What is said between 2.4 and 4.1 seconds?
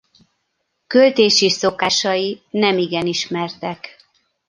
nemigen ismertek.